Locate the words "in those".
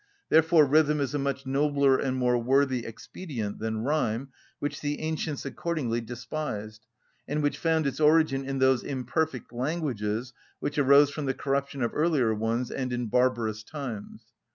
8.43-8.83